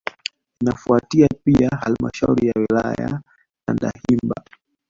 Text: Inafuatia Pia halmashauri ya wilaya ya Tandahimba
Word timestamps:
Inafuatia 0.61 1.27
Pia 1.43 1.69
halmashauri 1.69 2.47
ya 2.47 2.53
wilaya 2.59 2.93
ya 2.99 3.21
Tandahimba 3.67 4.35